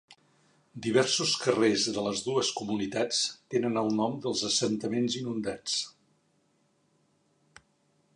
[0.83, 3.19] Diversos carrers de les dues comunitats
[3.55, 5.77] tenen el nom dels assentaments inundats.